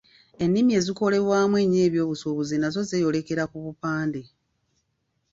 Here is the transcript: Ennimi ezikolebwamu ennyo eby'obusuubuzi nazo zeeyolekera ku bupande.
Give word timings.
Ennimi 0.43 0.71
ezikolebwamu 0.79 1.55
ennyo 1.63 1.79
eby'obusuubuzi 1.87 2.55
nazo 2.57 2.81
zeeyolekera 2.89 3.43
ku 3.51 3.57
bupande. 3.63 4.21